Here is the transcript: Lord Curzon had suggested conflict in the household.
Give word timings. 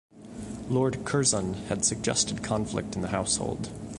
Lord 0.67 1.05
Curzon 1.05 1.53
had 1.69 1.85
suggested 1.85 2.43
conflict 2.43 2.95
in 2.95 3.03
the 3.03 3.09
household. 3.09 3.69